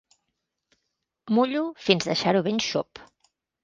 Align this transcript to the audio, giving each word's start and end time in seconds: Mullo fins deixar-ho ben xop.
Mullo 1.37 1.63
fins 1.87 2.11
deixar-ho 2.11 2.45
ben 2.53 2.67
xop. 2.73 3.09